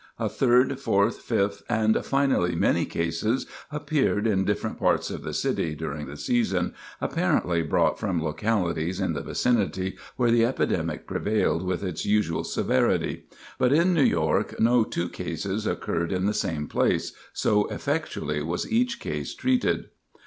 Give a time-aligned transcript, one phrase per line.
[0.17, 5.75] A third, fourth, fifth, and finally many cases appeared in different parts of the city
[5.75, 11.83] during the season, apparently brought from localities in the vicinity where the epidemic prevailed with
[11.83, 13.27] its usual severity;
[13.59, 18.71] but in New York no two cases occurred in the same place, so effectually was
[18.71, 19.89] each case treated.